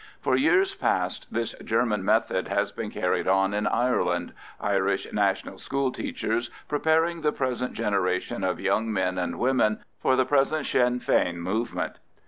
For 0.19 0.35
years 0.35 0.73
past 0.73 1.27
this 1.31 1.53
German 1.63 2.03
method 2.03 2.47
has 2.47 2.71
been 2.71 2.89
carried 2.89 3.27
on 3.27 3.53
in 3.53 3.67
Ireland, 3.67 4.33
Irish 4.59 5.07
national 5.13 5.59
school 5.59 5.91
teachers 5.91 6.49
preparing 6.67 7.21
the 7.21 7.31
present 7.31 7.73
generation 7.73 8.43
of 8.43 8.59
young 8.59 8.91
men 8.91 9.19
and 9.19 9.37
women 9.37 9.81
for 9.99 10.15
the 10.15 10.25
present 10.25 10.65
Sinn 10.65 10.99
Fein 11.01 11.39
movement. 11.39 11.99